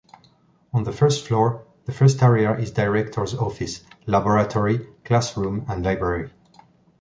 On 0.73 0.81
the 0.83 0.91
first 0.91 1.27
floor, 1.27 1.63
the 1.85 1.91
first 1.91 2.23
area 2.23 2.57
is 2.57 2.71
director’s 2.71 3.35
office, 3.35 3.83
laboratory, 4.07 4.79
classroom 5.05 5.63
and 5.69 5.85
library. 5.85 6.31